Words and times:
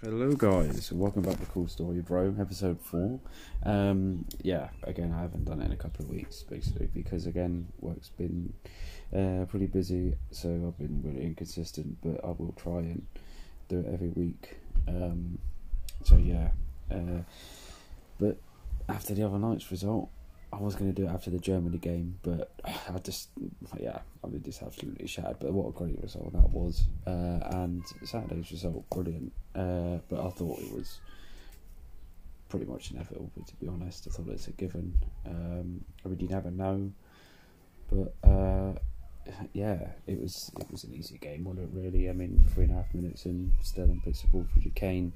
Hello 0.00 0.30
guys, 0.30 0.92
welcome 0.92 1.22
back 1.22 1.40
to 1.40 1.46
Cool 1.46 1.66
Story 1.66 2.02
Bro, 2.02 2.36
episode 2.38 2.80
4. 2.82 3.18
Um, 3.64 4.26
yeah, 4.42 4.68
again 4.84 5.12
I 5.12 5.22
haven't 5.22 5.44
done 5.44 5.60
it 5.60 5.64
in 5.64 5.72
a 5.72 5.76
couple 5.76 6.04
of 6.04 6.08
weeks 6.08 6.44
basically 6.44 6.86
because 6.94 7.26
again 7.26 7.66
work's 7.80 8.10
been 8.10 8.52
uh, 9.12 9.46
pretty 9.46 9.66
busy 9.66 10.16
so 10.30 10.50
I've 10.50 10.78
been 10.78 11.02
really 11.04 11.26
inconsistent 11.26 11.96
but 12.00 12.24
I 12.24 12.28
will 12.28 12.54
try 12.56 12.78
and 12.78 13.04
do 13.66 13.80
it 13.80 13.86
every 13.92 14.10
week. 14.10 14.58
Um, 14.86 15.40
so 16.04 16.16
yeah, 16.16 16.50
uh, 16.92 17.22
but 18.20 18.36
after 18.88 19.14
the 19.14 19.24
other 19.24 19.40
night's 19.40 19.68
result 19.72 20.10
I 20.52 20.56
was 20.56 20.74
going 20.74 20.92
to 20.92 21.02
do 21.02 21.06
it 21.06 21.10
after 21.10 21.30
the 21.30 21.38
Germany 21.38 21.78
game, 21.78 22.18
but 22.22 22.52
I 22.64 22.98
just, 23.02 23.28
yeah, 23.78 23.98
I 24.24 24.28
mean, 24.28 24.42
just 24.42 24.62
absolutely 24.62 25.06
shattered. 25.06 25.38
But 25.40 25.52
what 25.52 25.68
a 25.68 25.72
great 25.72 26.00
result 26.02 26.32
that 26.32 26.50
was. 26.50 26.86
Uh, 27.06 27.40
and 27.50 27.82
Saturday's 28.04 28.50
result, 28.50 28.88
brilliant. 28.90 29.32
Uh, 29.54 29.98
but 30.08 30.24
I 30.24 30.30
thought 30.30 30.58
it 30.60 30.72
was 30.72 30.98
pretty 32.48 32.66
much 32.66 32.90
inevitable, 32.90 33.30
to 33.46 33.56
be 33.56 33.68
honest. 33.68 34.08
I 34.08 34.10
thought 34.10 34.28
it's 34.28 34.48
a 34.48 34.52
given. 34.52 34.98
Um, 35.26 35.84
I 36.04 36.08
mean, 36.08 36.20
you 36.20 36.28
never 36.28 36.50
know. 36.50 36.92
But 37.90 38.14
uh, 38.28 38.72
yeah, 39.52 39.88
it 40.06 40.20
was 40.20 40.50
it 40.58 40.70
was 40.70 40.84
an 40.84 40.94
easy 40.94 41.18
game, 41.18 41.44
wasn't 41.44 41.68
it, 41.68 41.78
really? 41.78 42.08
I 42.08 42.12
mean, 42.12 42.44
three 42.54 42.64
and 42.64 42.72
a 42.72 42.76
half 42.76 42.92
minutes 42.94 43.24
and 43.24 43.52
Sterling 43.62 44.00
puts 44.04 44.22
the 44.22 44.28
ball 44.28 44.46
through 44.52 44.62
to 44.62 44.70
Kane. 44.70 45.12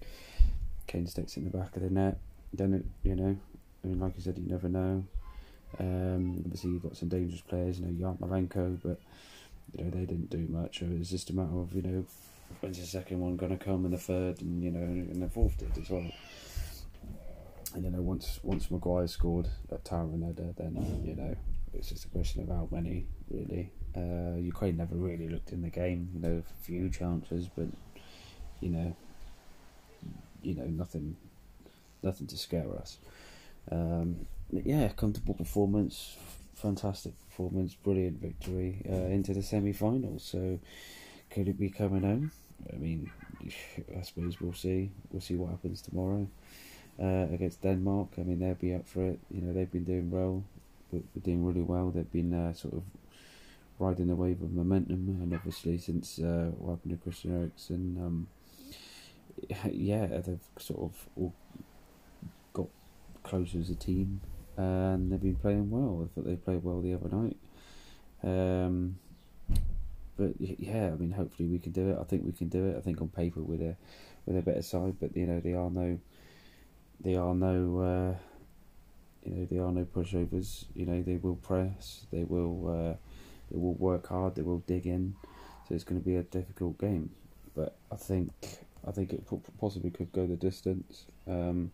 Kane 0.87 1.07
sticks 1.07 1.37
in 1.37 1.45
the 1.45 1.57
back 1.57 1.75
of 1.77 1.83
the 1.83 1.91
net. 1.91 2.19
Then 2.53 2.75
it, 2.75 2.85
you 3.03 3.17
know, 3.17 3.37
I 3.83 3.87
mean, 3.87 4.01
like 4.01 4.15
I 4.19 4.21
said, 4.21 4.39
you 4.39 4.47
never 4.47 4.69
know. 4.69 5.05
Um, 5.79 6.43
obviously, 6.45 6.71
you've 6.71 6.83
got 6.83 6.97
some 6.97 7.09
dangerous 7.09 7.41
players, 7.41 7.81
you 7.81 7.87
know, 7.87 8.15
Yarmolenko, 8.21 8.79
but 8.83 9.01
you 9.73 9.85
know 9.85 9.91
they 9.91 10.05
didn't 10.05 10.31
do 10.31 10.47
much. 10.48 10.83
It 10.83 10.98
was 10.98 11.11
just 11.11 11.31
a 11.31 11.35
matter 11.35 11.59
of 11.59 11.75
you 11.75 11.83
know 11.83 12.05
when's 12.61 12.79
the 12.79 12.87
second 12.87 13.21
one 13.21 13.37
going 13.37 13.57
to 13.57 13.65
come 13.65 13.85
and 13.85 13.95
the 13.95 13.98
third, 13.98 14.41
and 14.43 14.62
you 14.62 14.71
know, 14.71 14.81
and 14.81 15.23
the 15.23 15.29
fourth 15.29 15.57
did 15.59 15.77
as 15.83 15.91
well. 15.91 16.11
And 17.75 17.84
you 17.84 17.91
know, 17.91 18.03
once 18.03 18.41
once 18.43 18.70
Maguire 18.70 19.06
scored 19.06 19.48
at 19.70 19.89
header, 19.89 20.53
then 20.56 21.03
you 21.05 21.15
know 21.15 21.34
it's 21.75 21.89
just 21.89 22.05
a 22.05 22.09
question 22.09 22.43
of 22.43 22.48
how 22.48 22.69
many 22.70 23.06
really. 23.31 23.70
Uh, 23.95 24.37
Ukraine 24.39 24.78
never 24.78 24.95
really 24.95 25.28
looked 25.28 25.53
in 25.53 25.61
the 25.61 25.69
game. 25.69 26.09
You 26.15 26.20
know, 26.20 26.43
a 26.48 26.65
few 26.65 26.89
chances, 26.89 27.48
but 27.55 27.67
you 28.61 28.70
know, 28.70 28.97
you 30.43 30.55
know 30.55 30.65
nothing, 30.65 31.17
nothing 32.03 32.27
to 32.28 32.39
scare 32.39 32.75
us. 32.75 32.98
Um, 33.70 34.27
yeah, 34.53 34.89
comfortable 34.89 35.34
performance, 35.34 36.17
fantastic 36.55 37.12
performance, 37.28 37.75
brilliant 37.75 38.20
victory 38.20 38.83
uh, 38.89 39.06
into 39.06 39.33
the 39.33 39.42
semi-finals. 39.42 40.22
So, 40.22 40.59
could 41.31 41.48
it 41.48 41.59
be 41.59 41.70
coming 41.70 42.03
home? 42.03 42.33
I 42.72 42.77
mean, 42.77 43.11
I 43.98 44.03
suppose 44.03 44.41
we'll 44.41 44.53
see. 44.53 44.91
We'll 45.11 45.22
see 45.22 45.36
what 45.36 45.50
happens 45.50 45.81
tomorrow 45.83 46.28
uh, 47.03 47.27
against 47.33 47.62
Denmark. 47.62 48.09
I 48.19 48.22
mean, 48.22 48.41
they'll 48.41 48.55
be 48.55 48.75
up 48.75 48.86
for 48.86 49.05
it. 49.05 49.19
You 49.31 49.41
know, 49.41 49.53
they've 49.53 49.70
been 49.70 49.84
doing 49.84 50.11
well. 50.11 50.44
We're 50.92 51.03
doing 51.22 51.44
really 51.44 51.62
well. 51.62 51.91
They've 51.91 52.12
been 52.12 52.34
uh, 52.34 52.53
sort 52.53 52.75
of 52.75 52.83
riding 53.78 54.09
the 54.09 54.14
wave 54.14 54.42
of 54.42 54.53
momentum, 54.53 55.19
and 55.22 55.34
obviously 55.34 55.78
since 55.78 56.19
uh, 56.19 56.50
what 56.59 56.72
happened 56.72 56.92
to 56.92 57.03
Christian 57.03 57.41
Eriksen, 57.41 57.97
um, 57.98 58.27
yeah, 59.72 60.06
they've 60.06 60.39
sort 60.59 60.81
of 60.81 61.09
all 61.16 61.33
got 62.53 62.66
closer 63.22 63.59
as 63.59 63.70
a 63.70 63.75
team 63.75 64.20
and 64.56 65.11
they've 65.11 65.20
been 65.20 65.36
playing 65.36 65.70
well. 65.70 66.05
I 66.05 66.14
thought 66.14 66.27
they 66.27 66.36
played 66.36 66.62
well 66.62 66.81
the 66.81 66.95
other 66.95 67.08
night. 67.08 67.36
Um, 68.22 68.98
but 70.17 70.33
yeah, 70.39 70.86
I 70.86 70.97
mean, 70.97 71.11
hopefully 71.11 71.48
we 71.48 71.59
can 71.59 71.72
do 71.72 71.91
it. 71.91 71.98
I 72.00 72.05
think 72.05 72.25
we 72.25 72.33
can 72.33 72.48
do 72.48 72.67
it. 72.67 72.77
I 72.77 72.81
think 72.81 73.00
on 73.00 73.09
paper 73.09 73.41
with 73.41 73.61
a 73.61 73.77
with 74.27 74.36
a 74.36 74.42
better 74.42 74.62
side, 74.62 74.97
but 75.00 75.17
you 75.17 75.27
know 75.27 75.41
they 75.41 75.55
are 75.55 75.70
no, 75.70 75.98
they 77.00 77.17
are 77.17 77.34
no, 77.34 77.78
uh, 77.81 78.14
you 79.25 79.34
know 79.34 79.47
they 79.50 79.59
are 79.59 79.72
no 79.72 79.84
pushovers. 79.84 80.66
You 80.75 80.87
know 80.87 81.03
they 81.03 81.16
will 81.16 81.37
press. 81.37 82.06
They 82.12 82.25
will, 82.25 82.69
uh, 82.69 82.97
they 83.50 83.59
will 83.59 83.75
work 83.75 84.09
hard. 84.09 84.34
They 84.34 84.43
will 84.43 84.60
dig 84.60 84.87
in. 84.87 85.16
So 85.69 85.75
it's 85.75 85.84
going 85.84 86.00
to 86.00 86.06
be 86.06 86.16
a 86.16 86.22
difficult 86.22 86.78
game, 86.78 87.10
but 87.54 87.77
I 87.91 87.97
think 87.97 88.32
I 88.87 88.91
think 88.91 89.12
it 89.12 89.27
possibly 89.59 89.91
could 89.91 90.12
go 90.12 90.27
the 90.27 90.37
distance. 90.37 91.06
Um, 91.27 91.72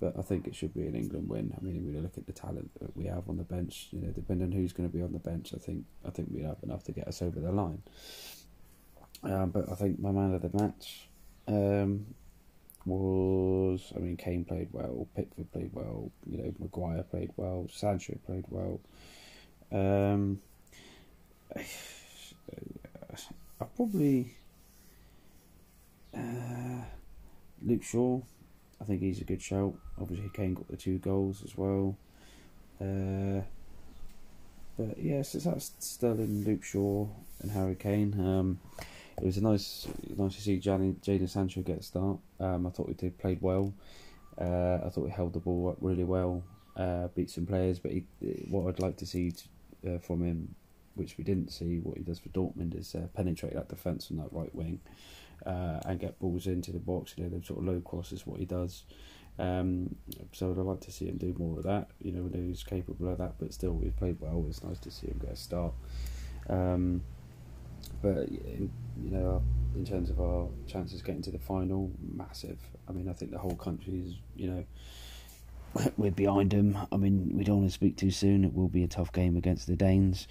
but 0.00 0.14
I 0.18 0.22
think 0.22 0.46
it 0.46 0.54
should 0.54 0.74
be 0.74 0.86
an 0.86 0.94
England 0.94 1.28
win. 1.28 1.52
I 1.56 1.60
mean, 1.64 1.92
you 1.92 2.00
look 2.00 2.16
at 2.16 2.26
the 2.26 2.32
talent 2.32 2.70
that 2.80 2.96
we 2.96 3.06
have 3.06 3.28
on 3.28 3.36
the 3.36 3.42
bench, 3.42 3.88
you 3.90 4.00
know, 4.00 4.10
depending 4.10 4.46
on 4.46 4.52
who's 4.52 4.72
going 4.72 4.88
to 4.88 4.94
be 4.94 5.02
on 5.02 5.12
the 5.12 5.18
bench, 5.18 5.52
I 5.54 5.58
think 5.58 5.84
I 6.06 6.10
think 6.10 6.28
we 6.32 6.42
have 6.42 6.58
enough 6.62 6.84
to 6.84 6.92
get 6.92 7.08
us 7.08 7.20
over 7.20 7.40
the 7.40 7.50
line. 7.50 7.82
Um, 9.24 9.50
but 9.50 9.70
I 9.70 9.74
think 9.74 9.98
my 9.98 10.12
man 10.12 10.34
of 10.34 10.42
the 10.42 10.56
match 10.56 11.08
um, 11.48 12.06
was, 12.86 13.92
I 13.96 13.98
mean, 13.98 14.16
Kane 14.16 14.44
played 14.44 14.68
well, 14.72 15.08
Pickford 15.16 15.50
played 15.52 15.70
well, 15.72 16.12
you 16.30 16.38
know, 16.38 16.54
Maguire 16.60 17.02
played 17.02 17.32
well, 17.36 17.66
Sancho 17.70 18.16
played 18.26 18.44
well. 18.48 18.80
Um, 19.72 20.40
I 23.60 23.64
probably 23.74 24.36
uh, 26.16 26.84
Luke 27.60 27.82
Shaw 27.82 28.20
I 28.80 28.84
think 28.84 29.00
he's 29.00 29.20
a 29.20 29.24
good 29.24 29.42
shout. 29.42 29.74
Obviously, 30.00 30.30
Kane 30.32 30.54
got 30.54 30.68
the 30.68 30.76
two 30.76 30.98
goals 30.98 31.42
as 31.44 31.56
well. 31.56 31.96
Uh, 32.80 33.42
but 34.78 34.96
yes, 34.98 35.34
it's 35.34 35.44
that 35.44 35.60
Sterling, 35.60 36.44
Luke 36.44 36.62
Shaw, 36.62 37.08
and 37.42 37.50
Harry 37.50 37.74
Kane. 37.74 38.14
Um, 38.18 38.60
it 39.16 39.24
was 39.24 39.36
a 39.36 39.42
nice, 39.42 39.88
nice 40.16 40.36
to 40.36 40.40
see 40.40 40.60
Jadon 40.60 41.28
Sancho 41.28 41.62
get 41.62 41.80
a 41.80 41.82
start. 41.82 42.18
Um, 42.38 42.66
I 42.66 42.70
thought 42.70 42.86
we 42.86 42.94
did 42.94 43.18
played 43.18 43.42
well. 43.42 43.72
Uh, 44.40 44.78
I 44.84 44.88
thought 44.90 45.04
we 45.04 45.10
held 45.10 45.32
the 45.32 45.40
ball 45.40 45.70
up 45.70 45.78
really 45.80 46.04
well, 46.04 46.44
uh, 46.76 47.08
beat 47.08 47.30
some 47.30 47.46
players. 47.46 47.80
But 47.80 47.90
he, 47.90 48.04
what 48.48 48.68
I'd 48.68 48.78
like 48.78 48.96
to 48.98 49.06
see 49.06 49.32
uh, 49.84 49.98
from 49.98 50.22
him, 50.22 50.54
which 50.94 51.18
we 51.18 51.24
didn't 51.24 51.50
see, 51.50 51.80
what 51.80 51.96
he 51.96 52.04
does 52.04 52.20
for 52.20 52.28
Dortmund 52.28 52.78
is 52.78 52.94
uh, 52.94 53.08
penetrate 53.14 53.54
that 53.54 53.68
defence 53.68 54.08
on 54.12 54.18
that 54.18 54.32
right 54.32 54.54
wing 54.54 54.78
uh, 55.46 55.80
and 55.84 56.00
get 56.00 56.18
balls 56.18 56.46
into 56.46 56.72
the 56.72 56.78
box. 56.78 57.14
You 57.16 57.24
know, 57.24 57.38
the 57.38 57.44
sort 57.44 57.60
of 57.60 57.66
low 57.66 57.80
cross 57.80 58.12
is 58.12 58.26
what 58.26 58.38
he 58.38 58.46
does. 58.46 58.84
Um, 59.38 59.94
so 60.32 60.50
I'd 60.50 60.56
like 60.56 60.80
to 60.80 60.92
see 60.92 61.06
him 61.06 61.16
do 61.16 61.34
more 61.38 61.58
of 61.58 61.64
that. 61.64 61.88
You 62.00 62.12
know, 62.12 62.28
he's 62.32 62.64
capable 62.64 63.08
of 63.08 63.18
that, 63.18 63.34
but 63.38 63.52
still, 63.54 63.78
he's 63.82 63.92
played 63.92 64.16
well. 64.20 64.44
It's 64.48 64.64
nice 64.64 64.80
to 64.80 64.90
see 64.90 65.06
him 65.06 65.20
get 65.20 65.32
a 65.32 65.36
start. 65.36 65.74
Um, 66.48 67.02
but 68.02 68.30
you 68.30 68.70
know, 68.96 69.42
in 69.74 69.84
terms 69.84 70.10
of 70.10 70.20
our 70.20 70.48
chances 70.66 71.02
getting 71.02 71.22
to 71.22 71.30
the 71.30 71.38
final, 71.38 71.90
massive. 72.00 72.58
I 72.88 72.92
mean, 72.92 73.08
I 73.08 73.12
think 73.12 73.30
the 73.30 73.38
whole 73.38 73.54
country 73.54 74.02
is, 74.06 74.14
you 74.34 74.50
know, 74.50 74.64
we're 75.96 76.10
behind 76.10 76.52
him. 76.52 76.76
I 76.90 76.96
mean, 76.96 77.30
we 77.34 77.44
don't 77.44 77.58
want 77.58 77.68
to 77.68 77.74
speak 77.74 77.96
too 77.96 78.10
soon. 78.10 78.44
It 78.44 78.54
will 78.54 78.68
be 78.68 78.82
a 78.82 78.88
tough 78.88 79.12
game 79.12 79.36
against 79.36 79.66
the 79.66 79.76
Danes, 79.76 80.26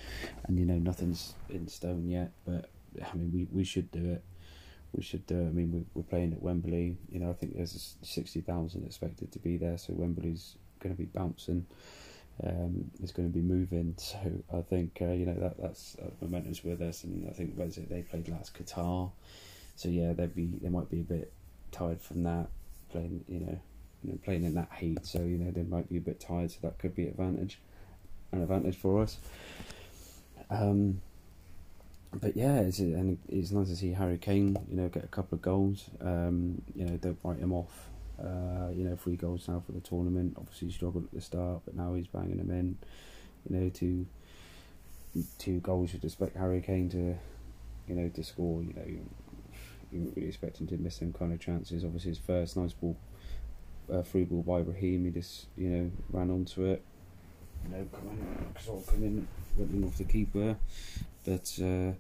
and 0.46 0.60
you 0.60 0.66
know, 0.66 0.78
nothing's 0.80 1.36
in 1.50 1.68
stone 1.68 2.10
yet. 2.10 2.32
But 2.46 2.70
I 3.02 3.16
mean, 3.16 3.32
we 3.32 3.48
we 3.52 3.64
should 3.64 3.90
do 3.92 4.12
it 4.12 4.24
we 4.94 5.04
should. 5.04 5.24
Uh, 5.32 5.36
I 5.36 5.52
mean, 5.52 5.86
we're, 5.94 6.04
playing 6.04 6.34
at 6.34 6.42
Wembley. 6.42 6.98
You 7.12 7.20
know, 7.20 7.30
I 7.30 7.34
think 7.34 7.56
there's 7.56 7.96
sixty 8.02 8.42
thousand 8.42 8.86
expected 8.86 9.32
to 9.32 9.40
be 9.40 9.58
there, 9.58 9.78
so 9.78 9.94
Wembley's 9.94 10.56
going 10.80 10.96
to 10.96 11.00
be 11.00 11.06
bouncing. 11.08 11.66
Um, 12.44 12.92
it's 13.02 13.12
going 13.12 13.28
to 13.28 13.34
be 13.34 13.42
moving. 13.42 13.96
So 14.08 14.18
I 14.54 14.62
think 14.62 15.00
uh, 15.02 15.12
you 15.12 15.26
know 15.26 15.36
that 15.36 15.62
that's 15.62 15.98
uh, 16.02 16.10
momentum's 16.22 16.64
with 16.64 16.82
us, 16.82 17.04
and 17.04 17.28
I 17.30 17.34
think 17.34 17.54
where's 17.56 17.78
it 17.78 17.90
they 17.90 18.02
played 18.02 18.30
last 18.30 18.54
Qatar, 18.54 19.12
so 19.76 19.90
yeah 19.90 20.14
they'd 20.14 20.36
be 20.36 20.50
they 20.62 20.70
might 20.70 20.90
be 20.90 21.02
a 21.02 21.04
bit 21.04 21.32
tired 21.72 22.02
from 22.02 22.24
that 22.24 22.48
playing 22.92 23.24
you 23.28 23.40
know, 23.40 23.60
you 24.04 24.12
know 24.12 24.20
playing 24.24 24.44
in 24.44 24.54
that 24.56 24.70
heat. 24.78 25.06
So 25.06 25.20
you 25.20 25.38
know 25.38 25.52
they 25.52 25.64
might 25.64 25.90
be 25.90 25.98
a 25.98 26.02
bit 26.02 26.20
tired, 26.20 26.52
so 26.52 26.58
that 26.62 26.78
could 26.80 26.96
be 26.96 27.08
advantage, 27.08 27.60
an 28.32 28.42
advantage 28.42 28.78
for 28.78 29.02
us. 29.02 29.18
Um, 30.50 31.02
but 32.20 32.36
yeah, 32.36 32.60
it's 32.60 32.80
and 32.80 33.18
it's 33.28 33.52
nice 33.52 33.70
to 33.70 33.76
see 33.76 33.92
Harry 33.94 34.18
Kane, 34.18 34.58
you 34.70 34.78
know, 34.78 34.90
get 34.90 35.04
a 35.04 35.08
couple 35.08 35.36
of 35.36 35.42
goals. 35.42 35.90
Um, 36.02 36.62
you 36.76 36.86
know, 36.86 36.98
don't 36.98 37.20
write 37.24 37.40
him 37.40 37.54
off. 37.54 37.90
Uh, 38.20 38.70
you 38.74 38.84
know, 38.84 38.96
three 38.96 39.16
goals 39.16 39.48
now 39.48 39.62
for 39.66 39.74
the 39.74 39.80
tournament. 39.80 40.36
Obviously, 40.38 40.70
he 40.70 40.74
struggled 40.74 41.06
at 41.06 41.12
the 41.12 41.22
start, 41.22 41.62
but 41.66 41.76
now 41.76 41.94
he's 41.94 42.08
banging 42.08 42.38
them 42.38 42.50
in. 42.52 42.78
You 43.50 43.56
know, 43.56 43.70
two 43.70 44.08
two 45.38 45.60
goals. 45.60 45.94
You'd 45.94 46.04
expect 46.04 46.36
Harry 46.38 46.62
Kane 46.62 46.90
to, 46.90 47.18
you 47.88 47.96
know, 47.96 48.10
to 48.10 48.24
score. 48.24 48.64
You 48.64 48.74
know, 48.74 48.84
you, 48.86 49.06
you 49.92 50.00
wouldn't 50.00 50.16
really 50.16 50.28
expect 50.28 50.60
him 50.60 50.68
to 50.68 50.78
miss 50.78 50.98
them 50.98 51.14
kind 51.14 51.34
of 51.34 51.40
chances. 51.40 51.84
Obviously, 51.84 52.12
his 52.12 52.20
first 52.20 52.58
nice 52.58 52.74
ball, 52.74 52.98
uh, 53.92 54.02
free 54.02 54.24
ball 54.24 54.44
by 54.44 54.60
Raheem. 54.60 55.06
He 55.06 55.12
just, 55.12 55.46
you 55.56 55.70
know, 55.70 55.92
ran 56.12 56.32
onto 56.32 56.66
it. 56.66 56.84
You 57.64 57.78
know, 57.78 57.88
coming, 57.92 58.54
sort 58.60 58.80
of 58.80 58.88
coming, 58.88 59.28
went 59.58 59.72
in 59.72 59.84
off 59.84 59.98
the 59.98 60.04
keeper. 60.04 60.56
But 61.28 61.54
uh, 61.62 61.92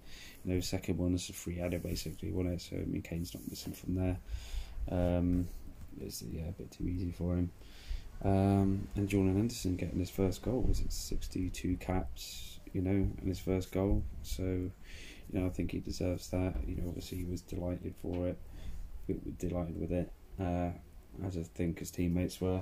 you 0.45 0.45
know, 0.45 0.59
second 0.61 0.97
one 0.97 1.13
is 1.13 1.29
a 1.29 1.33
free 1.33 1.59
adder 1.59 1.79
basically, 1.79 2.31
wasn't 2.31 2.55
it? 2.55 2.61
So 2.61 2.77
I 2.77 2.85
mean, 2.85 3.01
Kane's 3.01 3.35
not 3.35 3.43
missing 3.49 3.73
from 3.73 3.95
there. 3.95 4.17
Um, 4.89 5.49
it's 5.99 6.23
yeah 6.23 6.47
a 6.47 6.51
bit 6.53 6.71
too 6.71 6.87
easy 6.87 7.11
for 7.11 7.33
him. 7.35 7.51
Um, 8.23 8.87
and 8.95 9.07
Jordan 9.07 9.35
Henderson 9.35 9.75
getting 9.75 9.99
his 9.99 10.09
first 10.09 10.41
goal 10.41 10.61
was 10.61 10.79
it 10.79 10.91
62 10.91 11.77
caps, 11.77 12.59
you 12.73 12.81
know, 12.81 12.89
and 12.89 13.27
his 13.27 13.39
first 13.39 13.71
goal. 13.71 14.01
So, 14.23 14.43
you 14.43 14.71
know, 15.33 15.45
I 15.45 15.49
think 15.49 15.71
he 15.71 15.79
deserves 15.79 16.29
that. 16.29 16.55
You 16.65 16.77
know, 16.77 16.87
obviously 16.87 17.19
he 17.19 17.25
was 17.25 17.41
delighted 17.41 17.93
for 18.01 18.29
it. 18.29 18.37
delighted 19.37 19.79
with 19.79 19.91
it, 19.91 20.11
uh, 20.39 20.69
as 21.25 21.37
I 21.37 21.43
think 21.43 21.79
his 21.79 21.91
teammates 21.91 22.41
were. 22.41 22.61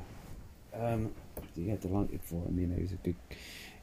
Um, 0.73 1.13
yeah, 1.55 1.75
delighted 1.75 2.21
for 2.21 2.43
him. 2.45 2.59
You 2.59 2.67
know, 2.67 2.77
he's 2.77 2.91
a 2.91 2.97
good, 2.97 3.15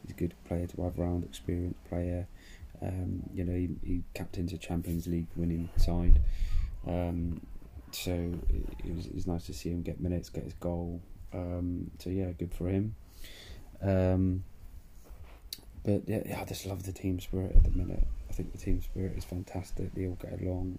he's 0.02 0.10
a 0.10 0.18
good 0.18 0.34
player 0.44 0.66
to 0.66 0.82
have 0.82 0.98
around, 0.98 1.24
experienced 1.24 1.82
player. 1.84 2.26
Um, 2.82 3.22
you 3.32 3.44
know, 3.44 3.54
he, 3.54 3.70
he 3.84 4.02
captains 4.14 4.52
a 4.52 4.58
Champions 4.58 5.06
League 5.06 5.28
winning 5.36 5.68
side. 5.76 6.20
Um, 6.86 7.40
so 7.92 8.12
it 8.84 8.96
was, 8.96 9.06
it 9.06 9.14
was 9.14 9.26
nice 9.26 9.46
to 9.46 9.54
see 9.54 9.70
him 9.70 9.82
get 9.82 10.00
minutes, 10.00 10.28
get 10.30 10.44
his 10.44 10.54
goal. 10.54 11.00
Um, 11.32 11.90
so 11.98 12.10
yeah, 12.10 12.32
good 12.32 12.52
for 12.52 12.68
him. 12.68 12.94
Um, 13.80 14.44
but 15.84 16.02
yeah, 16.06 16.22
yeah, 16.26 16.40
I 16.40 16.44
just 16.44 16.66
love 16.66 16.84
the 16.84 16.92
team 16.92 17.20
spirit 17.20 17.54
at 17.56 17.64
the 17.64 17.70
minute. 17.70 18.06
I 18.30 18.34
think 18.34 18.52
the 18.52 18.58
team 18.58 18.80
spirit 18.80 19.12
is 19.16 19.24
fantastic. 19.24 19.94
They 19.94 20.06
all 20.06 20.16
get 20.20 20.40
along. 20.40 20.78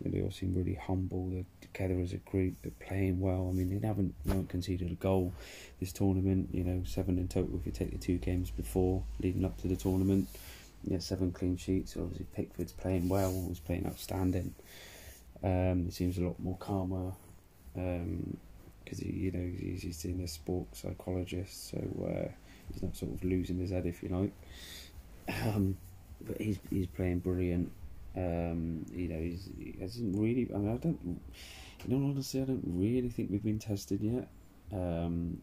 You 0.00 0.10
know, 0.10 0.16
they 0.16 0.22
all 0.22 0.30
seem 0.30 0.54
really 0.54 0.74
humble. 0.74 1.30
They're 1.30 1.44
together 1.60 2.00
as 2.00 2.12
a 2.12 2.18
group. 2.18 2.54
They're 2.62 2.72
playing 2.86 3.18
well. 3.18 3.48
I 3.50 3.52
mean, 3.52 3.80
they 3.80 3.86
haven't, 3.86 4.14
they 4.24 4.30
haven't 4.30 4.50
conceded 4.50 4.92
a 4.92 4.94
goal 4.94 5.32
this 5.80 5.92
tournament. 5.92 6.50
You 6.52 6.62
know, 6.62 6.82
seven 6.86 7.18
in 7.18 7.26
total 7.26 7.58
if 7.58 7.66
you 7.66 7.72
take 7.72 7.90
the 7.90 7.98
two 7.98 8.18
games 8.18 8.50
before 8.50 9.02
leading 9.20 9.44
up 9.44 9.60
to 9.62 9.68
the 9.68 9.74
tournament. 9.74 10.28
Yeah, 10.84 10.98
seven 10.98 11.32
clean 11.32 11.56
sheets. 11.56 11.96
Obviously, 11.96 12.26
Pickford's 12.34 12.72
playing 12.72 13.08
well. 13.08 13.32
Was 13.48 13.60
playing 13.60 13.86
outstanding. 13.86 14.54
Um, 15.42 15.84
he 15.86 15.90
seems 15.90 16.18
a 16.18 16.22
lot 16.22 16.38
more 16.38 16.56
calmer 16.58 17.12
because 17.74 19.00
um, 19.00 19.06
you 19.06 19.32
know, 19.32 19.50
he's, 19.58 19.82
he's 19.82 20.04
in 20.04 20.20
a 20.20 20.28
sports 20.28 20.82
psychologist, 20.82 21.70
so 21.70 21.78
uh, 21.78 22.30
he's 22.72 22.82
not 22.82 22.96
sort 22.96 23.12
of 23.12 23.24
losing 23.24 23.58
his 23.58 23.70
head, 23.70 23.86
if 23.86 24.02
you 24.02 24.08
like. 24.08 24.32
Um, 25.44 25.76
but 26.20 26.40
he's 26.40 26.58
he's 26.70 26.86
playing 26.86 27.20
brilliant. 27.20 27.70
Um, 28.16 28.84
you 28.92 29.08
know, 29.08 29.18
he's, 29.18 29.48
he 29.58 29.74
hasn't 29.80 30.16
really. 30.18 30.48
I 30.54 30.58
mean, 30.58 30.74
I 30.74 30.76
don't. 30.76 31.20
You 31.86 31.96
know, 31.96 32.10
honestly, 32.10 32.42
I 32.42 32.44
don't 32.44 32.62
really 32.64 33.08
think 33.08 33.30
we've 33.30 33.42
been 33.42 33.58
tested 33.58 34.00
yet. 34.00 34.28
Um, 34.72 35.40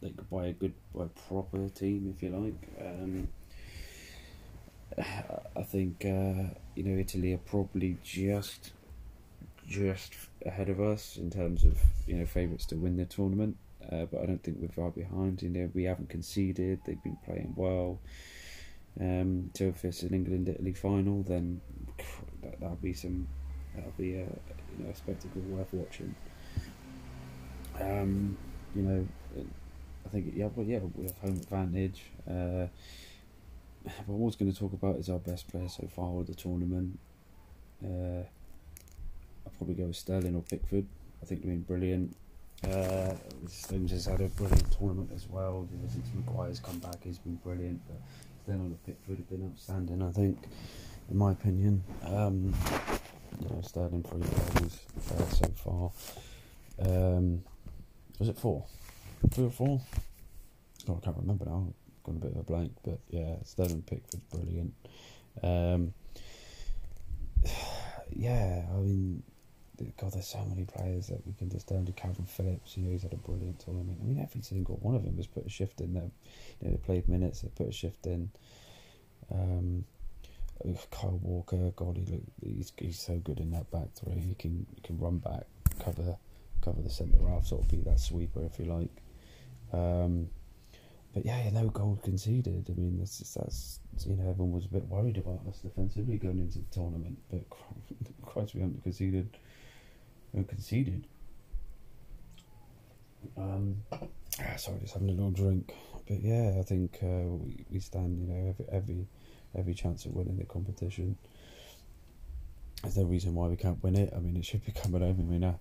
like 0.00 0.14
by 0.30 0.46
a 0.46 0.52
good, 0.52 0.74
by 0.94 1.04
a 1.04 1.28
proper 1.28 1.68
team, 1.68 2.12
if 2.14 2.22
you 2.22 2.30
like. 2.30 2.86
Um, 2.86 3.28
I 4.98 5.62
think 5.62 6.04
uh, 6.04 6.54
you 6.74 6.82
know 6.82 6.98
Italy 6.98 7.34
are 7.34 7.38
probably 7.38 7.98
just 8.02 8.72
just 9.66 10.14
ahead 10.44 10.68
of 10.68 10.80
us 10.80 11.16
in 11.16 11.30
terms 11.30 11.64
of 11.64 11.78
you 12.06 12.14
know 12.14 12.26
favourites 12.26 12.66
to 12.66 12.76
win 12.76 12.96
the 12.96 13.04
tournament. 13.04 13.56
Uh, 13.90 14.04
but 14.06 14.22
I 14.22 14.26
don't 14.26 14.42
think 14.42 14.58
we're 14.60 14.68
far 14.68 14.90
behind. 14.90 15.42
You 15.42 15.50
know, 15.50 15.70
we 15.74 15.84
haven't 15.84 16.08
conceded. 16.08 16.80
They've 16.84 17.02
been 17.02 17.18
playing 17.24 17.52
well. 17.56 18.00
Um, 18.98 19.50
so 19.54 19.64
if 19.64 19.84
it's 19.84 20.02
an 20.02 20.14
England 20.14 20.48
Italy 20.48 20.72
final, 20.72 21.22
then 21.22 21.60
that, 22.42 22.58
that'll 22.60 22.76
be 22.76 22.94
some 22.94 23.28
that'll 23.74 23.92
be 23.98 24.14
a 24.14 24.20
you 24.24 24.84
know 24.84 24.90
a 24.90 24.94
spectacle 24.94 25.42
worth 25.42 25.72
watching. 25.72 26.14
Um, 27.80 28.36
you 28.74 28.82
know, 28.82 29.06
I 30.06 30.08
think 30.08 30.32
yeah, 30.34 30.48
well, 30.54 30.66
yeah, 30.66 30.78
we 30.94 31.04
have 31.04 31.18
home 31.18 31.36
advantage. 31.36 32.02
Uh, 32.28 32.66
what 34.06 34.16
I 34.16 34.18
was 34.18 34.36
going 34.36 34.52
to 34.52 34.58
talk 34.58 34.72
about 34.72 34.96
is 34.96 35.08
our 35.08 35.18
best 35.18 35.48
player 35.48 35.68
so 35.68 35.88
far 35.94 36.20
of 36.20 36.26
the 36.26 36.34
tournament. 36.34 36.98
Uh, 37.84 38.24
I'll 39.44 39.52
probably 39.56 39.74
go 39.74 39.84
with 39.84 39.96
Sterling 39.96 40.34
or 40.34 40.42
Pickford. 40.42 40.86
I 41.22 41.26
think 41.26 41.42
they've 41.42 41.50
been 41.50 41.62
brilliant. 41.62 42.16
Uh, 42.64 43.14
Stones 43.48 43.90
has 43.90 44.06
had 44.06 44.20
a 44.20 44.28
brilliant 44.28 44.70
tournament 44.72 45.10
as 45.14 45.28
well. 45.28 45.68
Since 45.88 46.08
Maguire's 46.14 46.60
come 46.60 46.78
back, 46.78 46.96
he's 47.04 47.18
been 47.18 47.36
brilliant. 47.36 47.80
But 47.86 47.98
Sterling 48.42 48.72
or 48.72 48.86
Pickford 48.86 49.18
have 49.18 49.28
been 49.28 49.50
outstanding, 49.50 50.02
I 50.02 50.10
think, 50.10 50.38
in 51.10 51.16
my 51.16 51.32
opinion. 51.32 51.84
Um, 52.04 52.54
you 53.40 53.48
know, 53.48 53.60
Sterling 53.62 54.02
three 54.02 54.20
goals 54.20 54.80
uh, 55.12 55.24
so 55.26 55.46
far. 55.54 55.90
Um, 56.80 57.42
was 58.18 58.28
it 58.28 58.38
four? 58.38 58.64
Three 59.30 59.44
or 59.44 59.50
four? 59.50 59.80
Oh, 60.88 60.98
I 61.00 61.04
can't 61.04 61.16
remember 61.18 61.44
now. 61.44 61.66
Gone 62.06 62.16
a 62.16 62.20
bit 62.20 62.32
of 62.32 62.38
a 62.38 62.42
blank, 62.44 62.72
but 62.84 63.00
yeah, 63.10 63.34
Sterling 63.42 63.82
Pickford's 63.82 64.22
brilliant. 64.30 64.72
Um, 65.42 65.92
yeah, 68.14 68.62
I 68.72 68.76
mean, 68.76 69.24
God, 69.96 70.12
there's 70.12 70.28
so 70.28 70.44
many 70.48 70.66
players 70.66 71.08
that 71.08 71.26
we 71.26 71.32
can 71.32 71.50
just 71.50 71.68
turn 71.68 71.84
to. 71.86 71.92
Kalvin 71.92 72.28
Phillips, 72.28 72.76
you 72.76 72.84
know, 72.84 72.92
he's 72.92 73.02
had 73.02 73.12
a 73.12 73.16
brilliant 73.16 73.58
tournament. 73.58 73.98
I 74.00 74.04
mean, 74.04 74.20
every 74.20 74.40
single 74.42 74.76
one 74.76 74.94
of 74.94 75.04
them 75.04 75.16
has 75.16 75.26
put 75.26 75.46
a 75.46 75.50
shift 75.50 75.80
in. 75.80 75.94
There, 75.94 76.04
you 76.60 76.68
know, 76.68 76.70
they 76.70 76.78
played 76.78 77.08
minutes, 77.08 77.40
they 77.40 77.48
put 77.48 77.66
a 77.66 77.72
shift 77.72 78.06
in. 78.06 78.30
Um, 79.32 79.84
Kyle 80.92 81.18
Walker, 81.22 81.72
God, 81.74 81.96
he 81.96 82.04
look, 82.06 82.22
he's 82.40 82.72
he's 82.78 83.00
so 83.00 83.18
good 83.18 83.40
in 83.40 83.50
that 83.50 83.68
back 83.72 83.88
three. 83.96 84.20
He 84.20 84.34
can 84.34 84.64
he 84.76 84.80
can 84.80 84.96
run 84.98 85.18
back, 85.18 85.46
cover 85.80 86.16
cover 86.62 86.80
the 86.82 86.90
centre 86.90 87.18
half, 87.28 87.46
sort 87.46 87.62
of 87.62 87.68
be 87.68 87.78
that 87.78 87.98
sweeper 87.98 88.44
if 88.44 88.58
you 88.58 88.64
like. 88.66 88.90
Um, 89.72 90.30
but 91.16 91.24
yeah, 91.24 91.48
no 91.48 91.70
goal 91.70 91.98
conceded. 92.04 92.66
I 92.68 92.78
mean, 92.78 92.98
that's 92.98 93.20
that's 93.32 93.80
you 94.06 94.16
know 94.16 94.28
everyone 94.28 94.52
was 94.52 94.66
a 94.66 94.68
bit 94.68 94.86
worried 94.86 95.16
about 95.16 95.40
us 95.48 95.60
defensively 95.60 96.18
going 96.18 96.38
into 96.38 96.58
the 96.58 96.64
tournament, 96.70 97.16
but 97.30 97.40
Christ, 98.22 98.54
we 98.54 98.60
haven't 98.60 98.82
conceded 98.82 99.34
We 100.34 100.44
conceded. 100.44 101.06
Um, 103.34 103.76
ah, 103.94 104.56
sorry, 104.56 104.80
just 104.80 104.92
having 104.92 105.08
a 105.08 105.12
little 105.12 105.30
drink. 105.30 105.72
But 106.06 106.20
yeah, 106.20 106.56
I 106.60 106.62
think 106.62 106.98
uh, 107.02 107.32
we, 107.32 107.64
we 107.70 107.80
stand, 107.80 108.20
you 108.20 108.26
know, 108.26 108.50
every, 108.50 108.66
every 108.70 109.06
every 109.56 109.72
chance 109.72 110.04
of 110.04 110.12
winning 110.12 110.36
the 110.36 110.44
competition. 110.44 111.16
There's 112.82 112.98
no 112.98 113.04
reason 113.04 113.34
why 113.34 113.46
we 113.46 113.56
can't 113.56 113.82
win 113.82 113.96
it. 113.96 114.12
I 114.14 114.18
mean, 114.18 114.36
it 114.36 114.44
should 114.44 114.66
be 114.66 114.72
coming 114.82 115.00
home. 115.00 115.16
I 115.18 115.22
mean, 115.22 115.44
uh, 115.44 115.54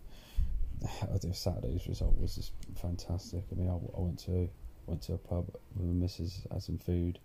Saturday's 1.31 1.87
result 1.87 2.17
was 2.19 2.35
just 2.35 2.51
fantastic. 2.81 3.45
I 3.49 3.55
mean, 3.55 3.69
I, 3.69 3.75
I 3.97 4.01
went 4.01 4.19
to 4.25 4.49
went 4.87 5.01
to 5.03 5.13
a 5.13 5.17
pub 5.17 5.47
with 5.75 5.87
my 5.87 5.93
missus, 5.93 6.41
had 6.51 6.63
some 6.63 6.77
food, 6.77 7.19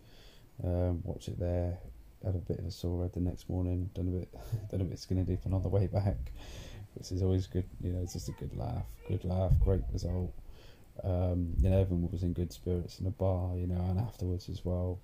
um, 0.64 1.00
watched 1.04 1.28
it 1.28 1.38
there, 1.38 1.78
had 2.24 2.34
a 2.34 2.38
bit 2.38 2.58
of 2.58 2.66
a 2.66 2.70
sore 2.70 3.02
head 3.02 3.12
the 3.14 3.20
next 3.20 3.48
morning, 3.48 3.90
done 3.94 4.08
a 4.08 4.10
bit, 4.10 4.34
done 4.70 4.80
a 4.80 4.84
bit 4.84 4.98
skinny 4.98 5.22
dipping 5.22 5.54
on 5.54 5.62
the 5.62 5.68
way 5.68 5.86
back 5.86 6.32
which 6.94 7.12
is 7.12 7.22
always 7.22 7.46
good. 7.46 7.64
You 7.80 7.92
know, 7.92 8.00
it's 8.02 8.12
just 8.12 8.28
a 8.28 8.32
good 8.32 8.56
laugh, 8.56 8.86
good 9.08 9.24
laugh, 9.24 9.52
great 9.60 9.82
result. 9.92 10.32
Um, 11.02 11.54
you 11.60 11.70
know, 11.70 11.80
everyone 11.80 12.10
was 12.10 12.22
in 12.22 12.32
good 12.32 12.52
spirits 12.52 12.98
in 12.98 13.04
the 13.04 13.10
bar, 13.10 13.56
you 13.56 13.66
know, 13.66 13.80
and 13.88 13.98
afterwards 13.98 14.48
as 14.48 14.64
well. 14.64 14.98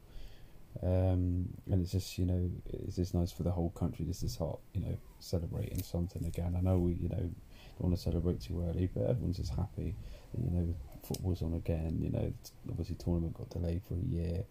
Um, 0.82 1.48
and 1.70 1.80
it's 1.80 1.92
just, 1.92 2.18
you 2.18 2.26
know, 2.26 2.50
it's 2.66 2.96
just 2.96 3.14
nice 3.14 3.32
for 3.32 3.44
the 3.44 3.50
whole 3.50 3.70
country 3.70 4.04
just 4.04 4.20
to 4.20 4.28
start, 4.28 4.58
you 4.74 4.80
know, 4.82 4.96
celebrating 5.20 5.82
something 5.82 6.26
again. 6.26 6.54
I 6.56 6.60
know 6.60 6.78
we, 6.78 6.92
you 6.94 7.08
know, 7.08 7.16
don't 7.16 7.80
want 7.80 7.96
to 7.96 8.02
celebrate 8.02 8.42
too 8.42 8.62
early, 8.68 8.90
but 8.92 9.04
everyone's 9.08 9.38
just 9.38 9.54
happy. 9.54 9.94
You 10.36 10.50
know, 10.50 10.74
football's 11.06 11.42
on 11.42 11.54
again. 11.54 11.98
You 12.00 12.10
know, 12.10 12.32
obviously 12.68 12.96
tournament 12.96 13.34
got 13.34 13.50
delayed 13.50 13.82
for 13.86 13.94
a 13.94 14.14
year. 14.14 14.44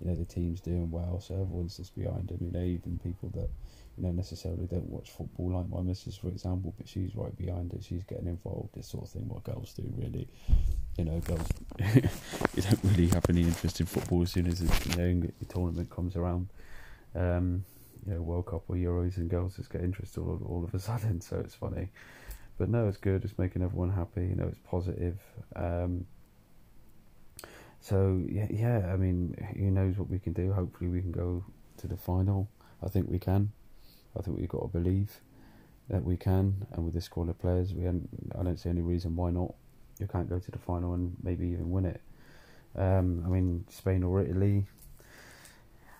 You 0.00 0.06
know, 0.06 0.14
the 0.14 0.24
team's 0.24 0.60
doing 0.60 0.90
well, 0.90 1.20
so 1.20 1.34
everyone's 1.34 1.76
just 1.76 1.96
behind 1.96 2.28
them. 2.28 2.38
You 2.40 2.52
know, 2.52 2.64
even 2.64 3.00
people 3.02 3.30
that 3.34 3.48
you 3.98 4.04
know, 4.04 4.12
necessarily 4.12 4.66
don't 4.66 4.88
watch 4.88 5.10
football 5.10 5.50
like 5.50 5.68
my 5.68 5.80
missus, 5.80 6.16
for 6.16 6.28
example, 6.28 6.72
but 6.78 6.88
she's 6.88 7.16
right 7.16 7.36
behind 7.36 7.72
it. 7.72 7.82
She's 7.82 8.04
getting 8.04 8.28
involved, 8.28 8.74
this 8.74 8.86
sort 8.86 9.04
of 9.04 9.10
thing, 9.10 9.28
what 9.28 9.42
girls 9.42 9.74
do, 9.74 9.82
really. 9.96 10.28
You 10.96 11.04
know, 11.04 11.18
girls, 11.20 11.48
you 12.54 12.62
don't 12.62 12.80
really 12.84 13.08
have 13.08 13.24
any 13.28 13.42
interest 13.42 13.80
in 13.80 13.86
football 13.86 14.22
as 14.22 14.32
soon 14.32 14.46
as 14.46 14.60
you 14.60 14.96
know, 14.96 15.28
the 15.38 15.44
tournament 15.46 15.90
comes 15.90 16.14
around. 16.14 16.48
Um, 17.16 17.64
you 18.06 18.14
know, 18.14 18.22
World 18.22 18.46
Cup 18.46 18.62
or 18.68 18.76
Euros, 18.76 19.16
and 19.16 19.28
girls 19.28 19.56
just 19.56 19.70
get 19.70 19.82
interested 19.82 20.20
all, 20.20 20.40
all 20.46 20.64
of 20.64 20.72
a 20.72 20.78
sudden, 20.78 21.20
so 21.20 21.38
it's 21.40 21.54
funny. 21.54 21.88
But 22.58 22.68
no, 22.68 22.88
it's 22.88 22.96
good, 22.96 23.24
it's 23.24 23.38
making 23.38 23.62
everyone 23.62 23.90
happy, 23.90 24.22
you 24.22 24.34
know, 24.34 24.48
it's 24.48 24.58
positive. 24.64 25.18
Um, 25.54 26.06
so, 27.80 28.20
yeah, 28.28 28.48
yeah, 28.50 28.90
I 28.92 28.96
mean, 28.96 29.36
who 29.56 29.70
knows 29.70 29.96
what 29.96 30.10
we 30.10 30.18
can 30.18 30.32
do? 30.32 30.52
Hopefully, 30.52 30.90
we 30.90 31.00
can 31.00 31.12
go 31.12 31.44
to 31.78 31.86
the 31.86 31.96
final. 31.96 32.48
I 32.82 32.88
think 32.88 33.08
we 33.08 33.20
can. 33.20 33.52
I 34.18 34.22
think 34.22 34.38
we've 34.38 34.48
got 34.48 34.62
to 34.62 34.68
believe 34.68 35.20
that 35.88 36.04
we 36.04 36.16
can, 36.16 36.66
and 36.72 36.84
with 36.84 36.94
this 36.94 37.04
squad 37.04 37.28
of 37.28 37.38
players, 37.38 37.72
we 37.72 37.86
I 37.86 38.42
don't 38.42 38.58
see 38.58 38.68
any 38.68 38.82
reason 38.82 39.14
why 39.16 39.30
not. 39.30 39.54
You 40.00 40.06
can't 40.06 40.28
go 40.28 40.38
to 40.38 40.50
the 40.50 40.58
final 40.58 40.94
and 40.94 41.16
maybe 41.22 41.46
even 41.48 41.70
win 41.70 41.84
it. 41.84 42.00
Um, 42.76 43.22
I 43.24 43.28
mean, 43.28 43.64
Spain 43.68 44.02
or 44.02 44.20
Italy. 44.20 44.66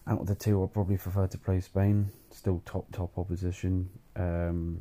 Out 0.08 0.20
of 0.20 0.26
the 0.26 0.34
two, 0.34 0.62
I'd 0.62 0.72
probably 0.72 0.96
prefer 0.96 1.26
to 1.26 1.38
play 1.38 1.60
Spain. 1.60 2.10
Still 2.30 2.62
top 2.64 2.86
top 2.92 3.18
opposition. 3.18 3.90
Um, 4.16 4.78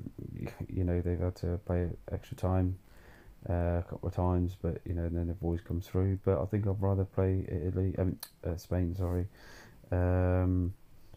you 0.70 0.86
know 0.86 1.02
they've 1.02 1.20
had 1.20 1.36
to 1.38 1.60
play 1.66 1.90
extra 2.12 2.38
time 2.38 2.78
uh, 3.50 3.80
a 3.80 3.86
couple 3.90 4.08
of 4.08 4.16
times, 4.16 4.56
but 4.62 4.80
you 4.86 4.94
know 4.94 5.10
then 5.10 5.28
they've 5.28 5.44
always 5.44 5.60
come 5.60 5.82
through. 5.82 6.20
But 6.24 6.42
I 6.42 6.46
think 6.46 6.66
I'd 6.66 6.82
rather 6.82 7.04
play 7.04 7.46
Italy. 7.50 7.94
I 8.00 8.04
mean 8.04 8.20
uh, 8.46 8.56
Spain. 8.56 8.96
Sorry. 8.96 9.28
Um, 9.92 10.74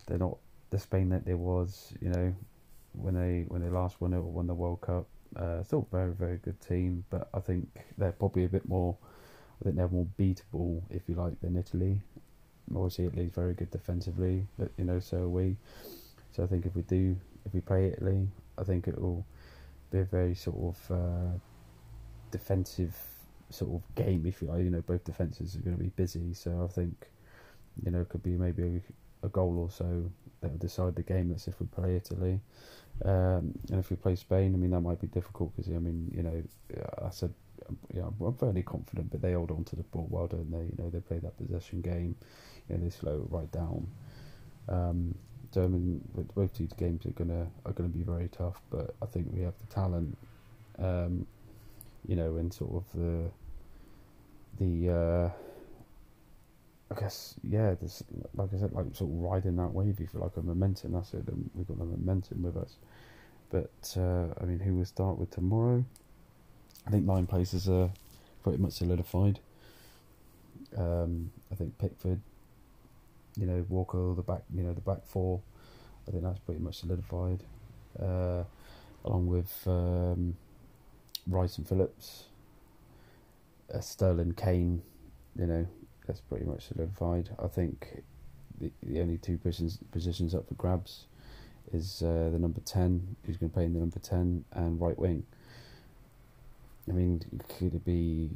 they're 0.06 0.18
not 0.18 0.38
the 0.70 0.78
Spain 0.78 1.08
that 1.10 1.24
there 1.24 1.36
was, 1.36 1.92
you 2.00 2.08
know, 2.08 2.34
when 2.92 3.14
they 3.14 3.44
when 3.46 3.62
they 3.62 3.68
last 3.68 4.00
won 4.00 4.12
it 4.12 4.16
or 4.16 4.22
won 4.22 4.48
the 4.48 4.54
World 4.54 4.80
Cup. 4.80 5.06
Uh, 5.36 5.62
still 5.62 5.86
very 5.92 6.12
very 6.12 6.38
good 6.38 6.60
team, 6.60 7.04
but 7.10 7.28
I 7.32 7.38
think 7.38 7.68
they're 7.96 8.10
probably 8.10 8.44
a 8.44 8.48
bit 8.48 8.68
more. 8.68 8.96
I 9.60 9.64
think 9.64 9.76
they're 9.76 9.88
more 9.88 10.06
beatable, 10.18 10.82
if 10.90 11.02
you 11.06 11.14
like, 11.14 11.38
than 11.42 11.56
Italy. 11.56 12.00
Obviously, 12.74 13.06
Italy's 13.06 13.30
very 13.30 13.54
good 13.54 13.70
defensively, 13.70 14.46
but 14.58 14.70
you 14.76 14.84
know, 14.84 15.00
so 15.00 15.18
are 15.18 15.28
we. 15.28 15.56
So 16.32 16.44
I 16.44 16.46
think 16.46 16.66
if 16.66 16.76
we 16.76 16.82
do, 16.82 17.16
if 17.44 17.54
we 17.54 17.60
play 17.60 17.86
Italy, 17.86 18.28
I 18.58 18.64
think 18.64 18.86
it 18.86 19.00
will 19.00 19.24
be 19.90 19.98
a 19.98 20.04
very 20.04 20.34
sort 20.34 20.56
of 20.56 20.96
uh, 20.96 21.38
defensive 22.30 22.96
sort 23.50 23.72
of 23.72 23.94
game. 23.94 24.24
If 24.26 24.40
you 24.40 24.48
like, 24.48 24.62
you 24.62 24.70
know, 24.70 24.82
both 24.82 25.04
defenses 25.04 25.56
are 25.56 25.60
going 25.60 25.76
to 25.76 25.82
be 25.82 25.90
busy, 25.90 26.34
so 26.34 26.66
I 26.68 26.72
think 26.72 27.08
you 27.84 27.90
know 27.90 28.00
it 28.02 28.08
could 28.08 28.22
be 28.22 28.36
maybe 28.36 28.80
a, 29.22 29.26
a 29.26 29.28
goal 29.28 29.58
or 29.58 29.70
so 29.70 30.10
that 30.40 30.50
will 30.50 30.58
decide 30.58 30.94
the 30.94 31.02
game. 31.02 31.28
That's 31.30 31.48
if 31.48 31.60
we 31.60 31.66
play 31.66 31.96
Italy, 31.96 32.40
um, 33.04 33.58
and 33.70 33.80
if 33.80 33.90
we 33.90 33.96
play 33.96 34.14
Spain, 34.14 34.54
I 34.54 34.58
mean 34.58 34.70
that 34.70 34.80
might 34.80 35.00
be 35.00 35.08
difficult 35.08 35.56
because 35.56 35.72
I 35.72 35.78
mean 35.78 36.12
you 36.14 36.22
know 36.22 36.42
I 37.04 37.10
said 37.10 37.32
yeah, 37.92 38.02
I'm 38.24 38.34
fairly 38.34 38.62
confident, 38.62 39.10
but 39.10 39.22
they 39.22 39.32
hold 39.32 39.50
on 39.50 39.64
to 39.64 39.76
the 39.76 39.82
ball 39.84 40.06
well, 40.10 40.26
don't 40.26 40.50
they? 40.50 40.58
You 40.58 40.74
know, 40.78 40.90
they 40.90 41.00
play 41.00 41.18
that 41.18 41.36
possession 41.36 41.80
game. 41.80 42.16
You 42.68 42.76
know, 42.76 42.84
they 42.84 42.90
slow 42.90 43.16
it 43.16 43.32
right 43.34 43.50
down. 43.50 43.86
Um, 44.68 45.14
so 45.52 45.64
I 45.64 45.66
mean, 45.66 46.00
both 46.34 46.54
these 46.54 46.72
games 46.74 47.04
are 47.06 47.10
gonna 47.10 47.46
are 47.66 47.72
gonna 47.72 47.88
be 47.88 48.02
very 48.02 48.28
tough, 48.28 48.60
but 48.70 48.94
I 49.02 49.06
think 49.06 49.28
we 49.32 49.42
have 49.42 49.54
the 49.58 49.74
talent. 49.74 50.16
Um, 50.78 51.26
you 52.06 52.16
know, 52.16 52.36
and 52.36 52.52
sort 52.52 52.72
of 52.74 52.84
the 52.94 53.30
the 54.58 54.92
uh, 54.92 55.30
I 56.94 57.00
guess 57.00 57.34
yeah, 57.42 57.74
this 57.80 58.02
like 58.34 58.54
I 58.54 58.58
said, 58.58 58.72
like 58.72 58.86
sort 58.94 59.10
of 59.10 59.16
riding 59.18 59.56
that 59.56 59.72
wave. 59.72 60.00
If 60.00 60.14
you 60.14 60.20
like 60.20 60.36
a 60.36 60.42
momentum, 60.42 60.92
that's 60.92 61.14
it. 61.14 61.24
We've 61.54 61.66
got 61.66 61.78
the 61.78 61.84
momentum 61.84 62.42
with 62.42 62.56
us. 62.56 62.76
But 63.50 63.96
uh, 63.96 64.34
I 64.40 64.44
mean, 64.44 64.60
who 64.60 64.76
will 64.76 64.84
start 64.84 65.18
with 65.18 65.30
tomorrow? 65.30 65.84
I 66.86 66.90
think 66.90 67.04
nine 67.04 67.26
places 67.26 67.68
are 67.68 67.90
pretty 68.42 68.58
much 68.58 68.72
solidified. 68.72 69.40
Um, 70.76 71.30
I 71.52 71.54
think 71.54 71.78
Pickford, 71.78 72.20
you 73.36 73.46
know, 73.46 73.64
Walker, 73.68 74.14
the 74.14 74.22
back, 74.22 74.42
you 74.54 74.62
know, 74.62 74.72
the 74.72 74.80
back 74.80 75.04
four. 75.04 75.40
I 76.08 76.10
think 76.10 76.22
that's 76.22 76.38
pretty 76.40 76.60
much 76.60 76.76
solidified, 76.76 77.42
uh, 78.00 78.44
along 79.04 79.26
with 79.26 79.52
um, 79.66 80.36
Rice 81.26 81.58
and 81.58 81.68
Phillips, 81.68 82.24
uh, 83.72 83.80
Sterling, 83.80 84.32
Kane. 84.32 84.82
You 85.36 85.46
know, 85.46 85.66
that's 86.06 86.20
pretty 86.20 86.44
much 86.44 86.68
solidified. 86.68 87.30
I 87.38 87.46
think 87.46 88.02
the 88.60 88.70
the 88.82 89.00
only 89.00 89.18
two 89.18 89.38
positions 89.38 89.78
positions 89.92 90.34
up 90.34 90.48
for 90.48 90.54
grabs 90.54 91.06
is 91.72 92.02
uh, 92.02 92.30
the 92.32 92.38
number 92.38 92.60
ten, 92.60 93.16
who's 93.24 93.36
going 93.36 93.50
to 93.50 93.54
play 93.54 93.64
in 93.64 93.74
the 93.74 93.80
number 93.80 93.98
ten, 93.98 94.44
and 94.52 94.80
right 94.80 94.98
wing. 94.98 95.24
I 96.90 96.92
mean, 96.92 97.22
could 97.56 97.74
it 97.74 97.84
be, 97.84 98.28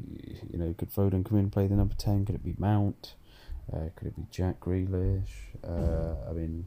you 0.48 0.58
know, 0.58 0.72
could 0.78 0.94
Foden 0.94 1.24
come 1.24 1.38
in 1.38 1.44
and 1.44 1.52
play 1.52 1.66
the 1.66 1.74
number 1.74 1.94
10? 1.96 2.24
Could 2.24 2.36
it 2.36 2.44
be 2.44 2.54
Mount? 2.56 3.14
Uh, 3.72 3.88
could 3.96 4.06
it 4.06 4.16
be 4.16 4.26
Jack 4.30 4.60
Grealish? 4.60 5.22
Uh, 5.66 6.14
I 6.28 6.32
mean, 6.32 6.64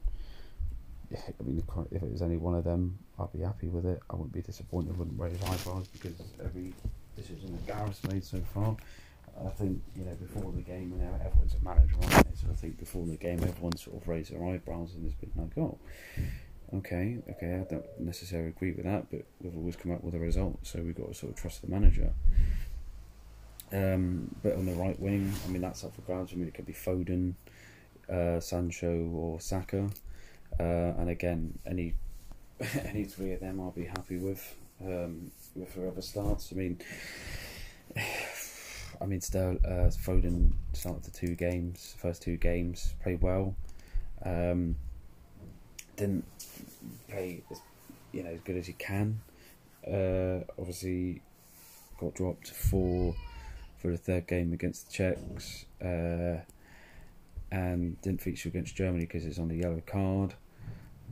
I 1.14 1.44
mean, 1.44 1.64
if 1.92 2.04
it 2.04 2.12
was 2.12 2.22
any 2.22 2.36
one 2.36 2.56
of 2.56 2.66
them, 2.66 3.00
I'd 3.18 3.32
be 3.32 3.40
happy 3.40 3.70
with 3.70 3.86
it. 3.86 4.02
I 4.10 4.16
wouldn't 4.16 4.34
be 4.34 4.42
disappointed. 4.42 4.96
I 4.96 4.98
wouldn't 4.98 5.18
raise 5.18 5.42
eyebrows 5.44 5.88
because 5.88 6.16
every 6.44 6.74
decision 7.16 7.54
that 7.54 7.66
Gareth's 7.68 8.04
made 8.04 8.26
so 8.26 8.42
far, 8.54 8.76
I 9.46 9.50
think 9.50 9.82
you 9.96 10.04
know 10.04 10.14
before 10.16 10.52
the 10.52 10.62
game, 10.62 10.92
you 10.92 10.98
know, 10.98 11.14
everyone's 11.24 11.56
a 11.56 11.64
manager? 11.64 11.96
So 12.34 12.48
I 12.52 12.56
think 12.56 12.78
before 12.78 13.06
the 13.06 13.16
game, 13.16 13.40
everyone 13.42 13.78
sort 13.78 14.02
of 14.02 14.08
raised 14.08 14.34
their 14.34 14.44
eyebrows 14.44 14.94
and 14.96 15.06
has 15.06 15.14
been 15.14 15.32
like, 15.38 15.58
oh, 15.58 15.78
okay, 16.76 17.18
okay, 17.30 17.56
I 17.56 17.64
don't 17.72 18.00
necessarily 18.00 18.50
agree 18.50 18.72
with 18.72 18.86
that, 18.86 19.10
but 19.10 19.26
we've 19.42 19.56
always 19.56 19.76
come 19.76 19.92
up 19.92 20.04
with 20.04 20.16
a 20.16 20.20
result, 20.20 20.60
so 20.64 20.80
we've 20.80 20.96
got 20.96 21.08
to 21.08 21.14
sort 21.14 21.34
of 21.34 21.40
trust 21.40 21.62
the 21.62 21.68
manager. 21.68 22.12
Um, 23.72 24.34
but 24.44 24.54
on 24.56 24.66
the 24.66 24.74
right 24.74 25.00
wing, 25.00 25.34
I 25.46 25.50
mean, 25.50 25.62
that's 25.62 25.84
up 25.84 25.96
for 25.96 26.02
grabs. 26.02 26.32
I 26.32 26.36
mean, 26.36 26.48
it 26.48 26.54
could 26.54 26.66
be 26.66 26.74
Foden, 26.74 27.34
uh, 28.12 28.40
Sancho, 28.40 29.10
or 29.14 29.42
Saka. 29.42 29.90
Uh, 30.60 30.64
and 30.98 31.10
again, 31.10 31.60
any 31.66 31.94
any 32.86 33.04
three 33.04 33.34
of 33.34 33.42
them 33.42 33.60
I'll 33.60 33.72
be 33.72 33.86
happy 33.86 34.18
with. 34.18 34.56
Um, 34.84 35.32
with 35.56 35.74
whoever 35.74 36.02
starts. 36.02 36.52
I 36.52 36.56
mean, 36.56 36.80
I 39.02 39.06
mean, 39.06 39.22
still, 39.22 39.58
uh, 39.66 39.90
Foden 39.90 40.52
started 40.74 41.04
the 41.04 41.12
two 41.12 41.36
games, 41.36 41.96
first 42.00 42.22
two 42.22 42.38
games, 42.38 42.94
played 43.02 43.22
well. 43.22 43.56
Um, 44.24 44.76
didn't 45.96 46.26
play 47.08 47.44
as 47.52 47.62
you 48.12 48.24
know 48.24 48.30
as 48.30 48.40
good 48.42 48.58
as 48.58 48.68
he 48.68 48.74
can. 48.74 49.22
Uh, 49.86 50.44
obviously, 50.60 51.22
got 52.00 52.14
dropped 52.16 52.50
for 52.50 53.16
for 53.78 53.92
the 53.92 53.98
third 53.98 54.28
game 54.28 54.54
against 54.54 54.88
the 54.88 54.94
Czechs, 54.94 55.66
uh, 55.82 56.42
and 57.52 58.02
didn't 58.02 58.22
feature 58.22 58.50
against 58.50 58.76
Germany 58.76 59.06
because 59.06 59.26
it's 59.26 59.40
on 59.40 59.48
the 59.48 59.56
yellow 59.56 59.82
card. 59.86 60.34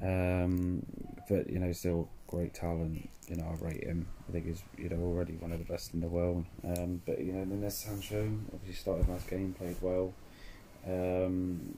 Um, 0.01 0.85
but 1.29 1.49
you 1.49 1.59
know, 1.59 1.71
still 1.71 2.09
great 2.27 2.53
talent. 2.53 3.09
You 3.27 3.37
know, 3.37 3.45
I 3.45 3.65
rate 3.65 3.83
him. 3.83 4.07
I 4.27 4.31
think 4.31 4.45
he's 4.47 4.63
you 4.77 4.89
know 4.89 4.97
already 4.97 5.33
one 5.33 5.51
of 5.51 5.59
the 5.59 5.65
best 5.65 5.93
in 5.93 6.01
the 6.01 6.07
world. 6.07 6.45
Um, 6.63 7.01
but 7.05 7.19
you 7.19 7.33
know, 7.33 7.45
there's 7.47 7.75
Sancho. 7.75 8.29
Obviously, 8.53 8.73
started 8.73 9.07
last 9.07 9.29
game, 9.29 9.55
played 9.57 9.77
well. 9.81 10.13
Um, 10.87 11.75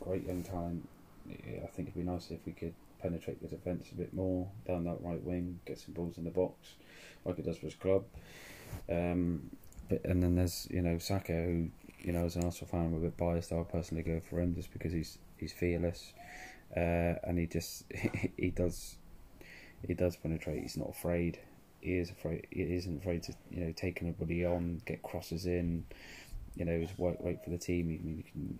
great 0.00 0.26
young 0.26 0.42
talent 0.42 0.88
I 1.30 1.66
think 1.66 1.88
it'd 1.88 1.94
be 1.94 2.02
nice 2.02 2.30
if 2.30 2.40
we 2.46 2.52
could 2.52 2.74
penetrate 3.00 3.40
the 3.40 3.48
defence 3.48 3.90
a 3.92 3.94
bit 3.94 4.12
more 4.12 4.48
down 4.66 4.84
that 4.84 4.98
right 5.00 5.22
wing, 5.22 5.60
get 5.66 5.78
some 5.78 5.94
balls 5.94 6.18
in 6.18 6.24
the 6.24 6.30
box, 6.30 6.74
like 7.24 7.38
it 7.38 7.44
does 7.44 7.58
for 7.58 7.66
his 7.66 7.74
club. 7.74 8.04
Um, 8.90 9.50
but 9.88 10.04
and 10.04 10.22
then 10.22 10.34
there's 10.34 10.66
you 10.70 10.82
know 10.82 10.98
Saka, 10.98 11.32
who 11.32 11.68
you 12.00 12.12
know 12.12 12.24
as 12.24 12.36
an 12.36 12.44
Arsenal 12.44 12.68
fan 12.68 12.86
I'm 12.86 12.94
a 12.94 13.00
bit 13.00 13.16
biased. 13.16 13.52
I'll 13.52 13.64
personally 13.64 14.02
go 14.02 14.20
for 14.28 14.40
him 14.40 14.54
just 14.54 14.72
because 14.72 14.92
he's 14.92 15.18
he's 15.36 15.52
fearless, 15.52 16.12
uh, 16.76 17.14
and 17.24 17.38
he 17.38 17.46
just 17.46 17.84
he 18.36 18.50
does 18.50 18.96
he 19.86 19.94
does 19.94 20.16
penetrate. 20.16 20.62
He's 20.62 20.76
not 20.76 20.90
afraid. 20.90 21.38
He 21.80 21.96
is 21.98 22.10
afraid. 22.10 22.46
He 22.50 22.62
isn't 22.62 22.98
afraid 22.98 23.22
to 23.24 23.34
you 23.50 23.64
know 23.64 23.72
take 23.72 24.02
anybody 24.02 24.44
on, 24.44 24.82
get 24.84 25.02
crosses 25.02 25.46
in. 25.46 25.84
You 26.56 26.64
know, 26.64 26.80
his 26.80 26.96
work 26.98 27.18
rate 27.20 27.38
for 27.44 27.50
the 27.50 27.58
team. 27.58 27.88
Mean, 27.88 28.24
he 28.24 28.30
can 28.30 28.58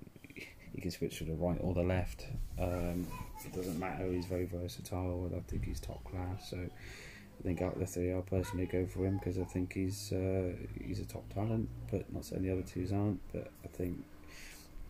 he 0.75 0.81
can 0.81 0.91
switch 0.91 1.19
to 1.19 1.25
the 1.25 1.35
right 1.35 1.59
or 1.61 1.75
the 1.75 1.83
left. 1.83 2.27
Um, 2.59 3.07
it 3.45 3.53
doesn't 3.53 3.79
matter. 3.79 4.11
He's 4.11 4.27
very 4.27 4.47
versatile. 4.47 5.31
I 5.35 5.41
think 5.51 5.65
he's 5.65 5.81
top 5.81 6.03
class. 6.05 6.51
So 6.51 6.59
I 6.59 7.43
think 7.43 7.63
out 7.63 7.75
of 7.75 7.81
the 7.81 7.87
three, 7.87 8.13
I'll 8.13 8.23
personally 8.23 8.67
go 8.67 8.87
for 8.87 9.07
him 9.07 9.19
because 9.19 9.39
I 9.39 9.45
think 9.45 9.73
he's 9.73 10.13
uh, 10.13 10.53
he's 10.83 11.01
a 11.01 11.05
top 11.05 11.33
talent. 11.33 11.69
But 11.91 12.13
not 12.13 12.25
saying 12.25 12.43
the 12.43 12.53
other 12.53 12.63
twos 12.63 12.93
aren't. 12.93 13.21
But 13.33 13.51
I 13.65 13.69
think 13.69 14.05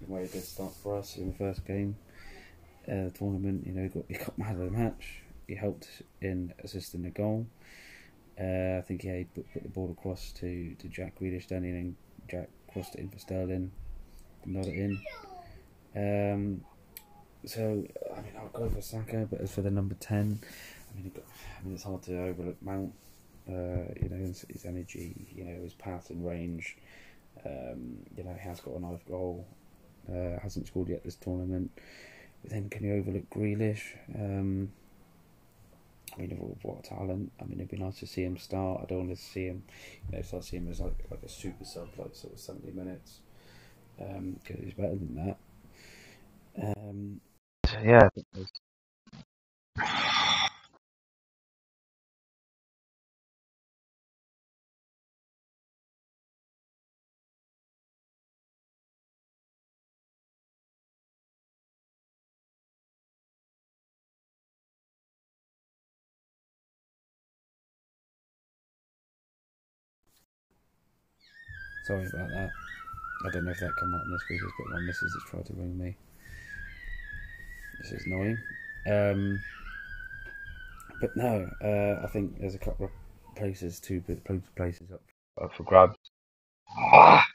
the 0.00 0.12
way 0.12 0.24
a 0.24 0.28
good 0.28 0.44
start 0.44 0.74
for 0.74 0.96
us 0.96 1.16
in 1.16 1.28
the 1.28 1.36
first 1.36 1.64
game 1.66 1.96
uh, 2.86 3.10
tournament. 3.14 3.66
You 3.66 3.72
know, 3.72 3.82
he 3.82 3.88
got 3.88 4.04
he 4.08 4.14
got 4.14 4.38
man 4.38 4.60
of 4.60 4.70
the 4.72 4.78
match. 4.78 5.22
He 5.46 5.54
helped 5.54 6.02
in 6.20 6.52
assisting 6.62 7.02
the 7.02 7.10
goal. 7.10 7.46
Uh, 8.40 8.78
I 8.78 8.82
think 8.82 9.02
yeah, 9.02 9.18
he 9.18 9.24
put, 9.24 9.52
put 9.52 9.62
the 9.64 9.68
ball 9.68 9.90
across 9.98 10.32
to, 10.32 10.74
to 10.78 10.88
Jack 10.88 11.18
Grealish, 11.18 11.48
then 11.48 11.64
and 11.64 11.96
Jack 12.28 12.48
crossed 12.72 12.94
it 12.94 13.00
in 13.00 13.08
for 13.08 13.18
Sterling, 13.18 13.72
it 14.46 14.74
in. 14.74 15.00
Um, 15.98 16.60
so 17.44 17.84
I 18.16 18.20
mean, 18.20 18.32
I'll 18.38 18.48
go 18.48 18.68
for 18.70 18.80
Saka, 18.80 19.26
but 19.30 19.40
as 19.40 19.52
for 19.52 19.62
the 19.62 19.70
number 19.70 19.94
ten, 19.96 20.38
I 20.92 21.00
mean, 21.00 21.12
I 21.16 21.64
mean 21.64 21.74
it's 21.74 21.82
hard 21.82 22.02
to 22.04 22.22
overlook 22.22 22.56
Mount. 22.62 22.92
Uh, 23.48 23.88
you 24.00 24.10
know, 24.10 24.16
his, 24.16 24.44
his, 24.50 24.66
energy, 24.66 25.26
you 25.34 25.42
know, 25.42 25.62
his 25.62 25.72
passing 25.72 26.22
range. 26.22 26.76
Um, 27.46 27.96
you 28.14 28.22
know, 28.22 28.34
he 28.34 28.46
has 28.46 28.60
got 28.60 28.74
a 28.74 28.80
nice 28.80 29.00
goal. 29.08 29.46
Uh, 30.06 30.38
hasn't 30.42 30.66
scored 30.66 30.88
yet 30.88 31.02
this 31.02 31.14
tournament. 31.14 31.70
But 32.42 32.50
then, 32.50 32.68
can 32.68 32.84
you 32.84 32.94
overlook 32.94 33.30
Grealish? 33.30 33.80
Um, 34.14 34.70
I 36.14 36.20
mean, 36.20 36.30
what 36.62 36.84
talent! 36.84 37.32
I 37.40 37.44
mean, 37.44 37.58
it'd 37.58 37.70
be 37.70 37.78
nice 37.78 38.00
to 38.00 38.06
see 38.06 38.22
him 38.22 38.36
start. 38.36 38.80
I 38.82 38.86
don't 38.86 39.06
want 39.06 39.16
to 39.16 39.22
see 39.22 39.46
him, 39.46 39.62
you 40.10 40.16
know, 40.16 40.22
start 40.22 40.44
seeing 40.44 40.64
him 40.64 40.70
as 40.70 40.80
like 40.80 41.04
like 41.10 41.22
a 41.22 41.28
super 41.28 41.64
sub, 41.64 41.88
like 41.96 42.14
sort 42.14 42.34
of 42.34 42.40
seventy 42.40 42.72
minutes. 42.72 43.20
Because 43.96 44.16
um, 44.16 44.62
he's 44.62 44.74
better 44.74 44.96
than 44.96 45.14
that. 45.16 45.38
Um, 46.98 47.20
yeah. 47.84 48.08
Sorry 71.86 72.06
about 72.06 72.28
that. 72.30 72.50
I 73.26 73.30
don't 73.32 73.44
know 73.44 73.50
if 73.52 73.60
that 73.60 73.76
came 73.80 73.94
up 73.94 74.02
in 74.06 74.12
the 74.12 74.20
speakers, 74.26 74.52
but 74.58 74.74
my 74.74 74.80
missus 74.82 75.14
has 75.14 75.30
tried 75.30 75.46
to 75.46 75.54
ring 75.54 75.78
me. 75.78 75.96
This 77.80 77.92
is 77.92 78.06
annoying. 78.06 78.38
Um, 78.86 79.40
but 81.00 81.16
no, 81.16 81.48
uh, 81.62 82.04
I 82.04 82.08
think 82.08 82.40
there's 82.40 82.54
a 82.54 82.58
couple 82.58 82.86
of 82.86 82.90
places, 83.36 83.80
two 83.80 84.02
places 84.56 84.90
up, 84.92 85.02
up 85.42 85.54
for 85.54 85.62
grabs. 85.62 85.96
Ah! 86.76 87.27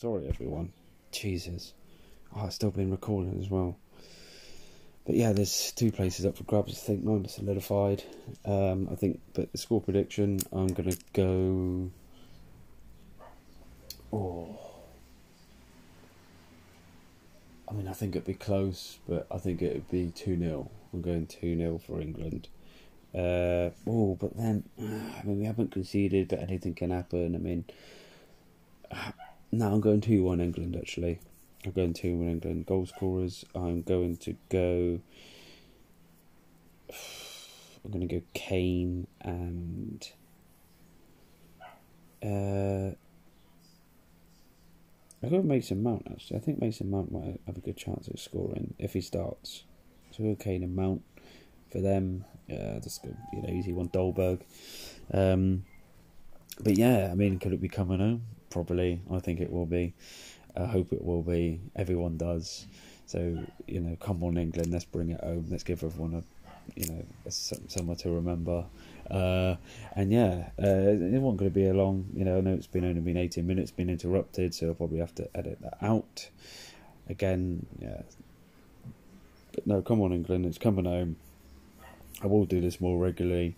Sorry, 0.00 0.28
everyone. 0.28 0.72
Jesus. 1.10 1.72
Oh, 2.32 2.46
it's 2.46 2.54
still 2.54 2.70
been 2.70 2.92
recording 2.92 3.40
as 3.42 3.50
well. 3.50 3.76
But 5.04 5.16
yeah, 5.16 5.32
there's 5.32 5.72
two 5.72 5.90
places 5.90 6.24
up 6.24 6.36
for 6.36 6.44
grabs. 6.44 6.74
I 6.74 6.76
think 6.76 7.02
mine 7.02 7.24
are 7.24 7.28
solidified. 7.28 8.04
Um, 8.44 8.88
I 8.92 8.94
think, 8.94 9.20
but 9.34 9.50
the 9.50 9.58
score 9.58 9.80
prediction, 9.80 10.38
I'm 10.52 10.68
gonna 10.68 10.94
go. 11.12 11.90
Oh. 14.12 14.60
I 17.68 17.72
mean, 17.72 17.88
I 17.88 17.92
think 17.92 18.14
it'd 18.14 18.24
be 18.24 18.34
close, 18.34 19.00
but 19.08 19.26
I 19.32 19.38
think 19.38 19.62
it'd 19.62 19.90
be 19.90 20.12
2 20.12 20.38
0. 20.38 20.70
I'm 20.92 21.02
going 21.02 21.26
2 21.26 21.56
0 21.56 21.78
for 21.84 22.00
England. 22.00 22.46
Uh, 23.12 23.70
oh, 23.84 24.16
but 24.20 24.36
then, 24.36 24.62
I 24.78 25.24
mean, 25.24 25.40
we 25.40 25.44
haven't 25.46 25.72
conceded, 25.72 26.28
but 26.28 26.38
anything 26.38 26.76
can 26.76 26.92
happen. 26.92 27.34
I 27.34 27.38
mean, 27.38 27.64
no, 29.50 29.72
I'm 29.72 29.80
going 29.80 30.00
2 30.00 30.22
1 30.22 30.40
England, 30.40 30.76
actually. 30.76 31.20
I'm 31.64 31.72
going 31.72 31.92
2 31.92 32.16
1 32.16 32.28
England. 32.28 32.66
Goal 32.66 32.86
scorers, 32.86 33.44
I'm 33.54 33.82
going 33.82 34.16
to 34.18 34.36
go. 34.48 35.00
I'm 37.84 37.90
going 37.90 38.06
to 38.06 38.14
go 38.14 38.22
Kane 38.34 39.06
and. 39.20 40.08
Uh, 42.22 42.94
I 45.22 45.28
go 45.28 45.42
Mason 45.42 45.82
Mount 45.82 46.06
actually. 46.10 46.36
I 46.36 46.40
think 46.40 46.60
Mason 46.60 46.90
Mount 46.90 47.10
might 47.10 47.40
have 47.46 47.56
a 47.56 47.60
good 47.60 47.76
chance 47.76 48.08
of 48.08 48.20
scoring 48.20 48.74
if 48.78 48.92
he 48.92 49.00
starts. 49.00 49.64
So 50.12 50.22
go 50.22 50.36
Kane 50.36 50.62
and 50.62 50.76
Mount 50.76 51.02
for 51.72 51.80
them. 51.80 52.24
Yeah, 52.46 52.78
just 52.78 53.02
go 53.02 53.14
you 53.32 53.42
know 53.42 53.48
easy 53.48 53.72
one 53.72 53.88
Dolberg. 53.88 54.42
Um, 55.12 55.64
but 56.62 56.76
yeah, 56.76 57.08
I 57.10 57.14
mean, 57.14 57.38
could 57.38 57.52
it 57.52 57.60
be 57.60 57.68
coming 57.68 58.00
home? 58.00 58.22
Probably. 58.50 59.00
I 59.12 59.18
think 59.18 59.40
it 59.40 59.52
will 59.52 59.66
be. 59.66 59.94
I 60.56 60.66
hope 60.66 60.92
it 60.92 61.04
will 61.04 61.22
be. 61.22 61.60
Everyone 61.76 62.16
does. 62.16 62.66
So 63.06 63.38
you 63.66 63.80
know, 63.80 63.96
come 64.00 64.22
on 64.22 64.36
England, 64.36 64.70
let's 64.70 64.84
bring 64.84 65.10
it 65.10 65.20
home. 65.22 65.46
Let's 65.48 65.64
give 65.64 65.82
everyone 65.82 66.14
a 66.14 66.22
you 66.78 66.86
know 66.86 67.04
a 67.26 67.30
somewhere 67.30 67.96
to 67.96 68.10
remember. 68.10 68.64
Uh, 69.10 69.56
and 69.96 70.12
yeah, 70.12 70.50
uh, 70.62 70.92
it 70.92 71.20
wasn't 71.20 71.38
going 71.38 71.50
to 71.50 71.54
be 71.54 71.66
a 71.66 71.74
long. 71.74 72.06
You 72.14 72.24
know, 72.24 72.38
I 72.38 72.40
know 72.40 72.52
it's 72.52 72.66
been 72.66 72.84
only 72.84 73.00
been 73.00 73.16
eighteen 73.16 73.46
minutes, 73.46 73.70
been 73.70 73.88
interrupted, 73.88 74.54
so 74.54 74.68
I'll 74.68 74.74
probably 74.74 74.98
have 74.98 75.14
to 75.16 75.28
edit 75.34 75.58
that 75.62 75.78
out. 75.80 76.28
Again, 77.08 77.66
yeah. 77.80 78.02
But 79.54 79.66
no, 79.66 79.80
come 79.80 80.02
on, 80.02 80.12
England, 80.12 80.44
it's 80.44 80.58
coming 80.58 80.84
home. 80.84 81.16
I 82.22 82.26
will 82.26 82.44
do 82.44 82.60
this 82.60 82.80
more 82.80 82.98
regularly. 82.98 83.56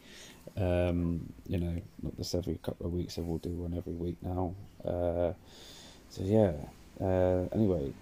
Um, 0.57 1.33
you 1.47 1.59
know, 1.59 1.81
not 2.03 2.17
just 2.17 2.35
every 2.35 2.59
couple 2.63 2.87
of 2.87 2.93
weeks. 2.93 3.19
I 3.19 3.23
will 3.23 3.39
do 3.39 3.51
one 3.51 3.75
every 3.75 3.95
week 3.95 4.17
now. 4.23 4.55
Uh, 4.85 5.33
so 6.11 6.23
yeah. 6.23 6.53
Uh, 7.01 7.49
anyway, 7.53 7.93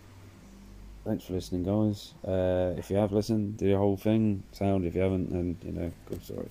thanks 1.04 1.24
for 1.24 1.34
listening, 1.34 1.62
guys. 1.62 2.14
Uh, 2.26 2.74
if 2.76 2.90
you 2.90 2.96
have 2.96 3.12
listened, 3.12 3.58
do 3.58 3.70
the 3.70 3.76
whole 3.76 3.96
thing. 3.96 4.42
Sound. 4.52 4.84
If 4.84 4.94
you 4.94 5.02
haven't, 5.02 5.30
then 5.30 5.56
you 5.64 5.72
know, 5.72 5.92
go 6.10 6.18
sorry. 6.22 6.48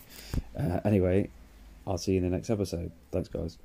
Uh, 0.57 0.79
anyway, 0.85 1.29
I'll 1.85 1.97
see 1.97 2.13
you 2.13 2.17
in 2.19 2.23
the 2.23 2.35
next 2.35 2.49
episode. 2.49 2.91
Thanks, 3.11 3.29
guys. 3.29 3.57